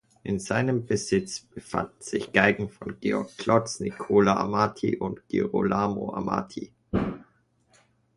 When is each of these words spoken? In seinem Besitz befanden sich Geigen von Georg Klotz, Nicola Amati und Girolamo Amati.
In 0.23 0.39
seinem 0.39 0.87
Besitz 0.87 1.41
befanden 1.41 1.93
sich 2.01 2.33
Geigen 2.33 2.69
von 2.71 2.99
Georg 2.99 3.37
Klotz, 3.37 3.79
Nicola 3.81 4.35
Amati 4.35 4.95
und 4.97 5.27
Girolamo 5.27 6.15
Amati. 6.15 6.73